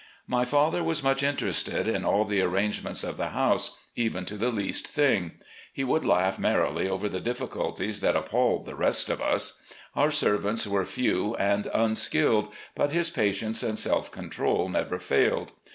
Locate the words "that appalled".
8.01-8.65